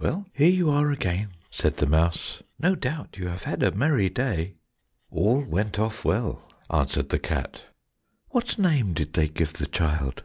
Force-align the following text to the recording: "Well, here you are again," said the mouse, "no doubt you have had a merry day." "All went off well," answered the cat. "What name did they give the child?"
"Well, 0.00 0.26
here 0.32 0.50
you 0.50 0.70
are 0.70 0.90
again," 0.90 1.28
said 1.52 1.76
the 1.76 1.86
mouse, 1.86 2.42
"no 2.58 2.74
doubt 2.74 3.16
you 3.16 3.28
have 3.28 3.44
had 3.44 3.62
a 3.62 3.70
merry 3.70 4.08
day." 4.08 4.54
"All 5.08 5.44
went 5.44 5.78
off 5.78 6.04
well," 6.04 6.48
answered 6.68 7.10
the 7.10 7.20
cat. 7.20 7.62
"What 8.30 8.58
name 8.58 8.92
did 8.92 9.12
they 9.12 9.28
give 9.28 9.52
the 9.52 9.66
child?" 9.68 10.24